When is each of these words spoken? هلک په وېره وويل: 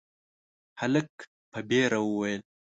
هلک 0.79 1.11
په 1.51 1.59
وېره 1.69 1.99
وويل: 2.03 2.41